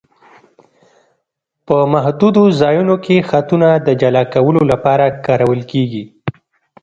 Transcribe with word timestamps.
په 1.65 1.75
محدودو 1.93 2.43
ځایونو 2.61 2.95
کې 3.05 3.25
خطونه 3.29 3.69
د 3.87 3.89
جلا 4.01 4.23
کولو 4.33 4.61
لپاره 4.71 5.05
کارول 5.25 5.61
کیږي 5.71 6.03